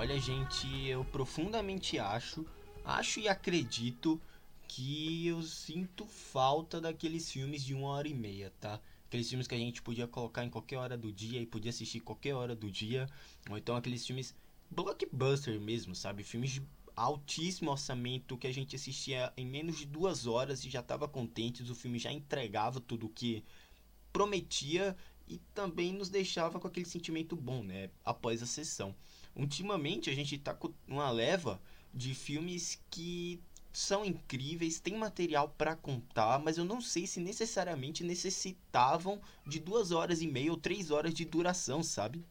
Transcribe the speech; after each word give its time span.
Olha, 0.00 0.18
gente, 0.18 0.66
eu 0.86 1.04
profundamente 1.04 1.98
acho, 1.98 2.46
acho 2.82 3.20
e 3.20 3.28
acredito 3.28 4.18
que 4.66 5.26
eu 5.26 5.42
sinto 5.42 6.06
falta 6.06 6.80
daqueles 6.80 7.30
filmes 7.30 7.62
de 7.62 7.74
uma 7.74 7.88
hora 7.88 8.08
e 8.08 8.14
meia, 8.14 8.50
tá? 8.58 8.80
Aqueles 9.06 9.28
filmes 9.28 9.46
que 9.46 9.54
a 9.54 9.58
gente 9.58 9.82
podia 9.82 10.06
colocar 10.06 10.42
em 10.42 10.48
qualquer 10.48 10.78
hora 10.78 10.96
do 10.96 11.12
dia 11.12 11.38
e 11.38 11.44
podia 11.44 11.68
assistir 11.68 12.00
qualquer 12.00 12.34
hora 12.34 12.56
do 12.56 12.70
dia. 12.70 13.10
Ou 13.50 13.58
então 13.58 13.76
aqueles 13.76 14.06
filmes 14.06 14.34
blockbuster 14.70 15.60
mesmo, 15.60 15.94
sabe? 15.94 16.24
Filmes 16.24 16.52
de 16.52 16.62
altíssimo 16.96 17.70
orçamento 17.70 18.38
que 18.38 18.46
a 18.46 18.54
gente 18.54 18.74
assistia 18.74 19.30
em 19.36 19.44
menos 19.44 19.76
de 19.76 19.84
duas 19.84 20.26
horas 20.26 20.64
e 20.64 20.70
já 20.70 20.80
estava 20.80 21.06
contente. 21.06 21.62
O 21.62 21.74
filme 21.74 21.98
já 21.98 22.10
entregava 22.10 22.80
tudo 22.80 23.04
o 23.04 23.10
que 23.10 23.44
prometia 24.14 24.96
e 25.28 25.36
também 25.54 25.92
nos 25.92 26.08
deixava 26.08 26.58
com 26.58 26.66
aquele 26.66 26.86
sentimento 26.86 27.36
bom, 27.36 27.62
né? 27.62 27.90
Após 28.02 28.42
a 28.42 28.46
sessão. 28.46 28.96
Ultimamente 29.34 30.10
a 30.10 30.14
gente 30.14 30.36
tá 30.38 30.52
com 30.54 30.72
uma 30.86 31.10
leva 31.10 31.60
de 31.92 32.14
filmes 32.14 32.80
que 32.90 33.40
são 33.72 34.04
incríveis, 34.04 34.80
tem 34.80 34.96
material 34.96 35.54
para 35.56 35.76
contar, 35.76 36.38
mas 36.40 36.58
eu 36.58 36.64
não 36.64 36.80
sei 36.80 37.06
se 37.06 37.20
necessariamente 37.20 38.02
necessitavam 38.02 39.20
de 39.46 39.60
duas 39.60 39.92
horas 39.92 40.22
e 40.22 40.26
meia 40.26 40.50
ou 40.50 40.56
três 40.56 40.90
horas 40.90 41.14
de 41.14 41.24
duração, 41.24 41.82
sabe? 41.82 42.24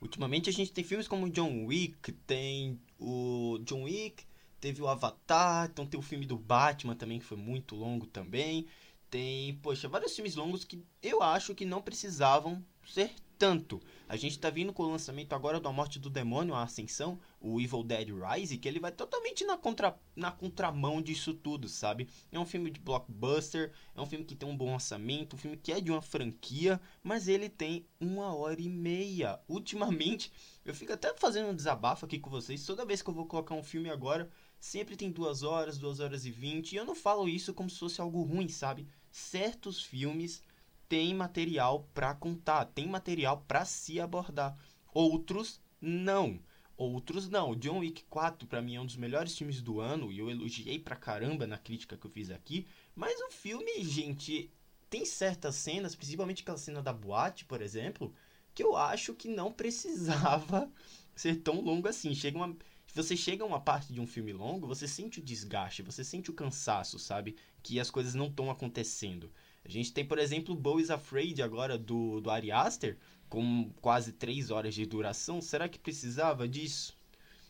Ultimamente 0.00 0.48
a 0.48 0.52
gente 0.52 0.72
tem 0.72 0.84
filmes 0.84 1.08
como 1.08 1.28
John 1.28 1.66
Wick, 1.66 2.12
tem 2.12 2.80
o 2.98 3.58
John 3.64 3.82
Wick, 3.82 4.24
teve 4.60 4.80
o 4.80 4.88
Avatar, 4.88 5.68
então 5.70 5.86
tem 5.86 5.98
o 5.98 6.02
filme 6.02 6.24
do 6.24 6.38
Batman 6.38 6.94
também 6.94 7.18
que 7.18 7.24
foi 7.24 7.36
muito 7.36 7.74
longo 7.74 8.06
também. 8.06 8.66
Tem, 9.10 9.54
poxa, 9.56 9.88
vários 9.88 10.14
filmes 10.14 10.36
longos 10.36 10.64
que 10.64 10.82
eu 11.02 11.22
acho 11.22 11.54
que 11.54 11.64
não 11.64 11.82
precisavam 11.82 12.64
ser 12.92 13.10
tanto. 13.38 13.80
A 14.08 14.16
gente 14.16 14.38
tá 14.38 14.50
vindo 14.50 14.72
com 14.72 14.82
o 14.82 14.90
lançamento 14.90 15.32
agora 15.32 15.60
da 15.60 15.70
Morte 15.70 15.98
do 15.98 16.10
Demônio, 16.10 16.54
a 16.54 16.62
Ascensão, 16.62 17.20
o 17.40 17.60
Evil 17.60 17.84
Dead 17.84 18.08
Rise, 18.08 18.58
que 18.58 18.66
ele 18.66 18.80
vai 18.80 18.90
totalmente 18.90 19.44
na, 19.44 19.56
contra, 19.56 19.96
na 20.16 20.32
contramão 20.32 21.00
disso 21.00 21.32
tudo, 21.34 21.68
sabe? 21.68 22.08
É 22.32 22.38
um 22.38 22.46
filme 22.46 22.70
de 22.70 22.80
blockbuster, 22.80 23.72
é 23.94 24.00
um 24.00 24.06
filme 24.06 24.24
que 24.24 24.34
tem 24.34 24.48
um 24.48 24.56
bom 24.56 24.74
orçamento, 24.74 25.36
um 25.36 25.38
filme 25.38 25.56
que 25.56 25.70
é 25.70 25.80
de 25.80 25.90
uma 25.90 26.02
franquia, 26.02 26.80
mas 27.02 27.28
ele 27.28 27.48
tem 27.48 27.86
uma 28.00 28.34
hora 28.34 28.60
e 28.60 28.68
meia. 28.68 29.38
Ultimamente, 29.46 30.32
eu 30.64 30.74
fico 30.74 30.92
até 30.92 31.14
fazendo 31.14 31.50
um 31.50 31.54
desabafo 31.54 32.06
aqui 32.06 32.18
com 32.18 32.30
vocês, 32.30 32.64
toda 32.66 32.86
vez 32.86 33.02
que 33.02 33.10
eu 33.10 33.14
vou 33.14 33.26
colocar 33.26 33.54
um 33.54 33.62
filme 33.62 33.90
agora, 33.90 34.28
sempre 34.58 34.96
tem 34.96 35.10
duas 35.10 35.42
horas, 35.42 35.78
duas 35.78 36.00
horas 36.00 36.24
e 36.24 36.30
vinte, 36.30 36.72
e 36.72 36.76
eu 36.76 36.84
não 36.84 36.94
falo 36.94 37.28
isso 37.28 37.54
como 37.54 37.70
se 37.70 37.78
fosse 37.78 38.00
algo 38.00 38.22
ruim, 38.22 38.48
sabe? 38.48 38.88
Certos 39.12 39.82
filmes 39.82 40.42
tem 40.88 41.14
material 41.14 41.88
para 41.92 42.14
contar, 42.14 42.64
tem 42.66 42.86
material 42.86 43.44
para 43.46 43.64
se 43.64 44.00
abordar. 44.00 44.56
Outros 44.92 45.60
não. 45.80 46.40
Outros 46.76 47.28
não. 47.28 47.54
John 47.54 47.80
Wick 47.80 48.04
4 48.04 48.46
para 48.46 48.62
mim 48.62 48.76
é 48.76 48.80
um 48.80 48.86
dos 48.86 48.96
melhores 48.96 49.36
filmes 49.36 49.60
do 49.60 49.80
ano 49.80 50.12
e 50.12 50.18
eu 50.18 50.30
elogiei 50.30 50.78
pra 50.78 50.96
caramba 50.96 51.46
na 51.46 51.58
crítica 51.58 51.96
que 51.96 52.06
eu 52.06 52.10
fiz 52.10 52.30
aqui, 52.30 52.66
mas 52.94 53.20
o 53.20 53.30
filme, 53.30 53.84
gente, 53.84 54.50
tem 54.88 55.04
certas 55.04 55.56
cenas, 55.56 55.94
principalmente 55.94 56.42
aquela 56.42 56.56
cena 56.56 56.80
da 56.80 56.92
boate, 56.92 57.44
por 57.44 57.60
exemplo, 57.60 58.14
que 58.54 58.62
eu 58.62 58.76
acho 58.76 59.14
que 59.14 59.28
não 59.28 59.52
precisava 59.52 60.70
ser 61.14 61.36
tão 61.36 61.60
longo 61.60 61.88
assim. 61.88 62.14
Chega 62.14 62.38
uma 62.38 62.56
você 62.94 63.16
chega 63.16 63.44
a 63.44 63.46
uma 63.46 63.60
parte 63.60 63.92
de 63.92 64.00
um 64.00 64.06
filme 64.06 64.32
longo, 64.32 64.66
você 64.66 64.88
sente 64.88 65.20
o 65.20 65.22
desgaste, 65.22 65.82
você 65.82 66.02
sente 66.02 66.30
o 66.30 66.34
cansaço, 66.34 66.98
sabe? 66.98 67.36
Que 67.62 67.78
as 67.78 67.90
coisas 67.90 68.14
não 68.14 68.26
estão 68.26 68.50
acontecendo. 68.50 69.30
A 69.64 69.68
gente 69.68 69.92
tem, 69.92 70.04
por 70.04 70.18
exemplo, 70.18 70.54
Bo 70.54 70.80
is 70.80 70.90
Afraid 70.90 71.42
agora 71.42 71.76
do, 71.76 72.20
do 72.20 72.30
Ari 72.30 72.50
Aster, 72.50 72.96
com 73.28 73.70
quase 73.80 74.12
3 74.12 74.50
horas 74.50 74.74
de 74.74 74.86
duração. 74.86 75.40
Será 75.40 75.68
que 75.68 75.78
precisava 75.78 76.48
disso? 76.48 76.96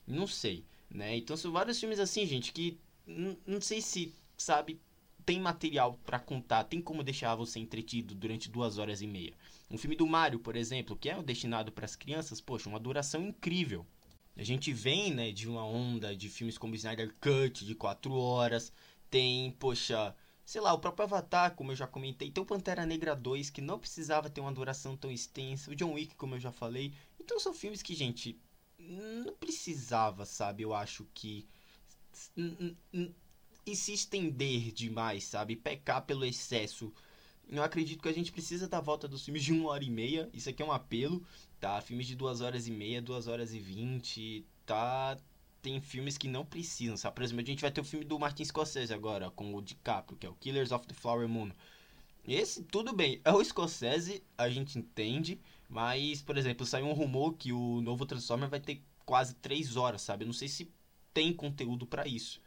Não 0.07 0.27
sei, 0.27 0.65
né? 0.91 1.17
Então 1.17 1.37
são 1.37 1.53
vários 1.53 1.79
filmes 1.79 2.01
assim, 2.01 2.27
gente, 2.27 2.53
que 2.53 2.79
não 3.47 3.61
sei 3.61 3.81
se, 3.81 4.13
sabe, 4.37 4.81
tem 5.25 5.39
material 5.39 5.99
para 6.05 6.19
contar, 6.19 6.65
tem 6.65 6.81
como 6.81 7.03
deixar 7.03 7.35
você 7.35 7.59
entretido 7.59 8.15
durante 8.15 8.51
duas 8.51 8.79
horas 8.79 9.03
e 9.03 9.07
meia. 9.07 9.35
Um 9.71 9.77
filme 9.77 9.95
do 9.95 10.07
Mario, 10.07 10.39
por 10.39 10.57
exemplo, 10.57 10.97
que 10.97 11.11
é 11.11 11.23
destinado 11.23 11.71
para 11.71 11.85
as 11.85 11.95
crianças, 11.95 12.41
poxa, 12.41 12.69
uma 12.69 12.81
duração 12.81 13.23
incrível. 13.23 13.87
A 14.37 14.43
gente 14.43 14.73
vem, 14.73 15.13
né, 15.13 15.31
de 15.31 15.49
uma 15.49 15.67
onda 15.67 16.17
de 16.17 16.29
filmes 16.29 16.57
como 16.57 16.75
Snyder 16.75 17.15
Cut, 17.21 17.67
de 17.67 17.75
4 17.75 18.13
horas. 18.15 18.73
Tem, 19.11 19.51
poxa, 19.59 20.15
sei 20.49 20.63
lá, 20.63 20.73
o 20.73 20.79
próprio 20.79 21.05
Avatar, 21.05 21.55
como 21.55 21.73
eu 21.73 21.77
já 21.77 21.87
comentei, 21.87 22.31
tem 22.31 22.43
o 22.43 22.47
Pantera 22.47 22.87
Negra 22.87 23.15
2, 23.15 23.51
que 23.51 23.61
não 23.61 23.79
precisava 23.79 24.31
ter 24.31 24.41
uma 24.41 24.51
duração 24.51 24.97
tão 24.97 25.11
extensa, 25.13 25.71
o 25.71 25.75
John 25.75 25.93
Wick, 25.93 26.15
como 26.15 26.37
eu 26.37 26.41
já 26.41 26.51
falei. 26.51 26.95
Então 27.21 27.39
são 27.39 27.53
filmes 27.53 27.83
que, 27.83 27.95
gente, 27.95 28.41
não 28.79 29.35
precisava, 29.35 30.25
sabe? 30.25 30.63
Eu 30.63 30.73
acho 30.73 31.07
que. 31.13 31.47
E 33.67 33.77
se 33.77 33.93
estender 33.93 34.73
demais, 34.73 35.25
sabe? 35.25 35.55
Pecar 35.55 36.07
pelo 36.07 36.25
excesso. 36.25 36.91
Eu 37.47 37.63
acredito 37.63 38.03
que 38.03 38.09
a 38.09 38.15
gente 38.15 38.33
precisa 38.33 38.67
da 38.67 38.81
volta 38.81 39.07
dos 39.07 39.27
filmes 39.27 39.45
de 39.45 39.53
uma 39.53 39.69
hora 39.69 39.85
e 39.85 39.91
meia. 39.91 40.31
Isso 40.33 40.49
aqui 40.49 40.63
é 40.63 40.65
um 40.65 40.73
apelo, 40.73 41.23
tá? 41.61 41.79
Filmes 41.83 42.07
de 42.07 42.17
duas 42.17 42.41
horas 42.41 42.67
e 42.67 42.71
meia, 42.71 43.03
duas 43.03 43.27
horas 43.27 43.53
e 43.53 43.61
vinte, 43.61 44.47
tá? 44.65 45.19
Tem 45.69 45.83
filmes 45.83 46.17
que 46.17 46.29
não 46.29 46.47
precisam, 46.47 46.97
sabe? 46.97 47.17
Por 47.17 47.23
exemplo, 47.23 47.43
a 47.43 47.47
gente 47.47 47.61
vai 47.61 47.71
ter 47.71 47.83
o 47.83 47.85
filme 47.85 48.05
do 48.05 48.19
Martin 48.19 48.43
Scorsese 48.43 48.95
agora, 48.95 49.31
com 49.31 49.55
o 49.55 49.61
DiCaprio, 49.61 50.17
que 50.17 50.27
é 50.27 50.31
o 50.31 50.35
Killers 50.35 50.73
of 50.73 50.87
the 50.87 50.95
Flower 50.95 51.29
Moon. 51.29 51.51
Esse, 52.27 52.63
tudo 52.65 52.95
bem, 52.95 53.21
é 53.23 53.31
o 53.31 53.45
Scorsese, 53.45 54.25
a 54.39 54.49
gente 54.49 54.79
entende, 54.79 55.39
mas, 55.69 56.23
por 56.23 56.39
exemplo, 56.39 56.65
saiu 56.65 56.87
um 56.87 56.95
rumor 56.95 57.35
que 57.35 57.53
o 57.53 57.83
novo 57.83 58.07
Transformer 58.07 58.49
vai 58.49 58.61
ter 58.61 58.83
quase 59.05 59.35
3 59.35 59.77
horas, 59.77 60.01
sabe? 60.01 60.25
Eu 60.25 60.29
não 60.29 60.33
sei 60.33 60.49
se 60.49 60.73
tem 61.13 61.35
conteúdo 61.35 61.87
para 61.87 62.09
isso. 62.09 62.41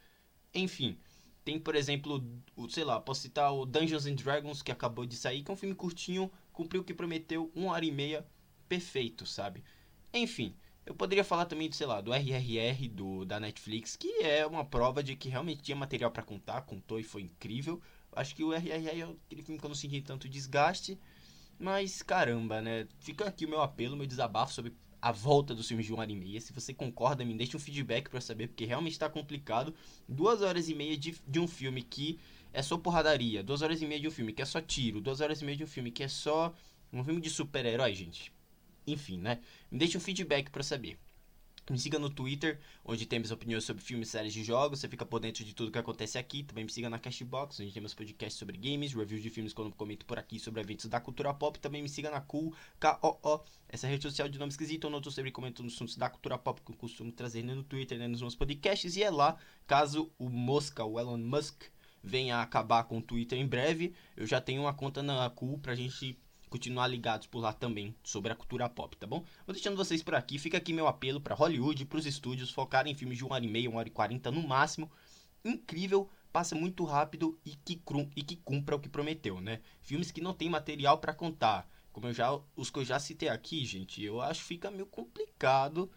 Enfim, 0.51 0.97
tem, 1.45 1.59
por 1.59 1.75
exemplo, 1.75 2.23
o, 2.55 2.67
sei 2.69 2.83
lá, 2.83 2.99
posso 2.99 3.21
citar 3.21 3.53
o 3.53 3.67
Dungeons 3.67 4.07
and 4.07 4.15
Dragons, 4.15 4.63
que 4.63 4.71
acabou 4.71 5.05
de 5.05 5.15
sair, 5.15 5.43
que 5.43 5.51
é 5.51 5.53
um 5.53 5.57
filme 5.57 5.75
curtinho, 5.75 6.31
cumpriu 6.51 6.81
o 6.81 6.83
que 6.83 6.93
prometeu, 6.93 7.51
uma 7.53 7.73
hora 7.73 7.85
e 7.85 7.91
meia, 7.91 8.25
perfeito, 8.67 9.27
sabe? 9.27 9.63
Enfim, 10.11 10.55
eu 10.85 10.95
poderia 10.95 11.23
falar 11.23 11.45
também, 11.45 11.71
sei 11.71 11.85
lá, 11.85 12.01
do 12.01 12.11
RRR 12.13 12.87
do, 12.89 13.25
da 13.25 13.39
Netflix, 13.39 13.95
que 13.95 14.23
é 14.23 14.45
uma 14.45 14.65
prova 14.65 15.03
de 15.03 15.15
que 15.15 15.29
realmente 15.29 15.61
tinha 15.61 15.75
material 15.75 16.11
para 16.11 16.23
contar, 16.23 16.61
contou 16.61 16.99
e 16.99 17.03
foi 17.03 17.23
incrível. 17.23 17.81
Acho 18.11 18.35
que 18.35 18.43
o 18.43 18.51
RRR 18.51 18.87
é 18.87 19.03
aquele 19.25 19.43
filme 19.43 19.59
que 19.59 19.65
eu 19.65 19.69
não 19.69 19.75
senti 19.75 20.01
tanto 20.01 20.27
desgaste, 20.27 20.99
mas 21.59 22.01
caramba, 22.01 22.61
né? 22.61 22.87
Fica 22.99 23.25
aqui 23.25 23.45
o 23.45 23.49
meu 23.49 23.61
apelo, 23.61 23.95
meu 23.95 24.07
desabafo 24.07 24.53
sobre 24.53 24.73
a 25.01 25.11
volta 25.11 25.55
dos 25.55 25.67
filmes 25.67 25.85
de 25.85 25.93
uma 25.93 26.01
hora 26.01 26.11
e 26.11 26.15
meia. 26.15 26.41
Se 26.41 26.51
você 26.51 26.73
concorda, 26.73 27.23
me 27.23 27.33
deixe 27.35 27.55
um 27.55 27.59
feedback 27.59 28.09
para 28.09 28.19
saber, 28.19 28.47
porque 28.47 28.65
realmente 28.65 28.93
está 28.93 29.09
complicado. 29.09 29.73
Duas 30.09 30.41
horas 30.41 30.67
e 30.67 30.75
meia 30.75 30.97
de, 30.97 31.15
de 31.27 31.39
um 31.39 31.47
filme 31.47 31.83
que 31.83 32.19
é 32.51 32.61
só 32.61 32.77
porradaria, 32.77 33.43
duas 33.43 33.61
horas 33.61 33.81
e 33.81 33.87
meia 33.87 34.01
de 34.01 34.07
um 34.07 34.11
filme 34.11 34.33
que 34.33 34.41
é 34.41 34.45
só 34.45 34.59
tiro, 34.59 34.99
duas 34.99 35.21
horas 35.21 35.41
e 35.41 35.45
meia 35.45 35.57
de 35.57 35.63
um 35.63 35.67
filme 35.67 35.91
que 35.91 36.03
é 36.03 36.07
só 36.07 36.53
um 36.91 37.03
filme 37.03 37.21
de 37.21 37.29
super-herói, 37.29 37.93
gente 37.95 38.31
enfim, 38.85 39.17
né? 39.17 39.39
Me 39.69 39.77
deixe 39.77 39.97
um 39.97 40.01
feedback 40.01 40.49
para 40.49 40.63
saber. 40.63 40.97
Me 41.69 41.77
siga 41.77 41.99
no 41.99 42.09
Twitter, 42.09 42.59
onde 42.83 43.05
temos 43.05 43.31
opiniões 43.31 43.63
sobre 43.63 43.83
filmes, 43.83 44.09
séries 44.09 44.33
de 44.33 44.43
jogos. 44.43 44.79
Você 44.79 44.89
fica 44.89 45.05
por 45.05 45.19
dentro 45.19 45.45
de 45.45 45.53
tudo 45.53 45.71
que 45.71 45.77
acontece 45.77 46.17
aqui. 46.17 46.43
Também 46.43 46.65
me 46.65 46.71
siga 46.71 46.89
na 46.89 46.97
Cashbox, 46.97 47.59
onde 47.59 47.71
temos 47.71 47.93
podcasts 47.93 48.37
sobre 48.37 48.57
games, 48.57 48.93
reviews 48.93 49.21
de 49.21 49.29
filmes 49.29 49.53
quando 49.53 49.69
eu 49.69 49.75
comento 49.75 50.05
por 50.05 50.17
aqui 50.17 50.39
sobre 50.39 50.59
eventos 50.59 50.87
da 50.87 50.99
cultura 50.99 51.33
pop. 51.33 51.59
Também 51.59 51.81
me 51.81 51.87
siga 51.87 52.09
na 52.09 52.19
Cool, 52.19 52.53
K-O-O, 52.79 53.41
essa 53.69 53.87
rede 53.87 54.03
social 54.03 54.27
de 54.27 54.39
nome 54.39 54.51
esquisito, 54.51 54.87
onde 54.87 55.07
eu 55.07 55.11
sempre 55.11 55.31
comentando 55.31 55.67
assuntos 55.67 55.95
da 55.95 56.09
cultura 56.09 56.37
pop 56.37 56.59
que 56.61 56.71
eu 56.71 56.75
costumo 56.75 57.11
trazer 57.11 57.43
no 57.43 57.63
Twitter, 57.63 57.97
né, 57.97 58.07
nos 58.07 58.21
meus 58.21 58.35
podcasts. 58.35 58.97
E 58.97 59.03
é 59.03 59.11
lá, 59.11 59.37
caso 59.67 60.11
o 60.17 60.29
Mosca, 60.29 60.83
o 60.83 60.99
Elon 60.99 61.19
Musk, 61.19 61.63
venha 62.03 62.41
acabar 62.41 62.83
com 62.85 62.97
o 62.97 63.01
Twitter 63.01 63.39
em 63.39 63.47
breve, 63.47 63.93
eu 64.17 64.25
já 64.25 64.41
tenho 64.41 64.63
uma 64.63 64.73
conta 64.73 65.03
na 65.03 65.29
Cool 65.29 65.59
pra 65.59 65.75
gente 65.75 66.19
continuar 66.51 66.87
ligados 66.87 67.27
por 67.27 67.39
lá 67.39 67.53
também 67.53 67.95
sobre 68.03 68.29
a 68.29 68.35
cultura 68.35 68.67
pop, 68.67 68.95
tá 68.97 69.07
bom? 69.07 69.23
Vou 69.47 69.53
deixando 69.53 69.77
vocês 69.77 70.03
por 70.03 70.13
aqui. 70.13 70.37
Fica 70.37 70.57
aqui 70.57 70.73
meu 70.73 70.85
apelo 70.85 71.21
para 71.21 71.33
Hollywood, 71.33 71.85
para 71.85 71.97
os 71.97 72.05
estúdios 72.05 72.51
focarem 72.51 72.91
em 72.91 72.95
filmes 72.95 73.17
de 73.17 73.25
1 73.25 73.31
hora 73.31 73.45
e 73.45 73.47
meia, 73.47 73.69
1 73.69 73.75
hora 73.75 73.87
e 73.87 73.91
40 73.91 74.29
no 74.31 74.45
máximo. 74.45 74.91
Incrível, 75.45 76.09
passa 76.31 76.53
muito 76.53 76.83
rápido 76.83 77.39
e 77.45 77.55
que, 77.55 77.81
e 78.17 78.21
que 78.21 78.35
cumpra 78.35 78.75
o 78.75 78.79
que 78.79 78.89
prometeu, 78.89 79.39
né? 79.39 79.61
Filmes 79.79 80.11
que 80.11 80.19
não 80.19 80.33
tem 80.33 80.49
material 80.49 80.97
para 80.97 81.13
contar. 81.13 81.67
Como 81.93 82.07
eu 82.07 82.13
já 82.13 82.37
os 82.53 82.69
que 82.69 82.79
eu 82.79 82.85
já 82.85 82.99
citei 82.99 83.29
aqui, 83.29 83.63
gente, 83.65 84.03
eu 84.03 84.21
acho 84.21 84.41
que 84.41 84.47
fica 84.47 84.69
meio 84.69 84.85
complicado 84.85 85.89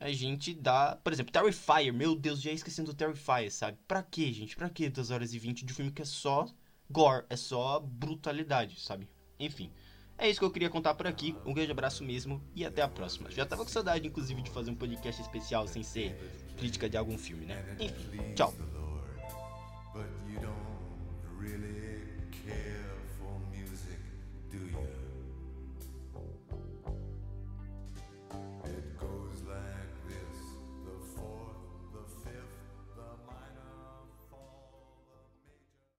a 0.00 0.10
gente 0.10 0.54
dar, 0.54 0.96
por 0.96 1.12
exemplo, 1.12 1.32
Terrifier, 1.32 1.92
meu 1.92 2.14
Deus, 2.14 2.40
já 2.40 2.50
esquecendo 2.50 2.92
do 2.92 2.96
Terrifier, 2.96 3.50
sabe? 3.52 3.78
Pra 3.86 4.02
quê, 4.02 4.32
gente? 4.32 4.56
Pra 4.56 4.70
quê 4.70 4.88
2 4.88 5.10
horas 5.10 5.34
e 5.34 5.38
20 5.38 5.64
de 5.66 5.72
um 5.72 5.76
filme 5.76 5.92
que 5.92 6.02
é 6.02 6.04
só 6.04 6.46
gore, 6.90 7.26
é 7.28 7.36
só 7.36 7.80
brutalidade, 7.80 8.80
sabe? 8.80 9.08
Enfim, 9.38 9.70
é 10.18 10.28
isso 10.30 10.40
que 10.40 10.46
eu 10.46 10.50
queria 10.50 10.70
contar 10.70 10.94
por 10.94 11.06
aqui. 11.06 11.36
Um 11.44 11.52
grande 11.52 11.70
abraço 11.70 12.02
mesmo 12.02 12.42
e 12.54 12.64
até 12.64 12.82
a 12.82 12.88
próxima. 12.88 13.30
Já 13.30 13.44
tava 13.44 13.64
com 13.64 13.70
saudade, 13.70 14.06
inclusive, 14.06 14.40
de 14.42 14.50
fazer 14.50 14.70
um 14.70 14.74
podcast 14.74 15.20
especial 15.20 15.68
sem 15.68 15.82
ser 15.82 16.18
crítica 16.56 16.88
de 16.88 16.96
algum 16.96 17.18
filme, 17.18 17.44
né? 17.44 17.76
Enfim, 17.78 18.34
tchau. 18.34 18.54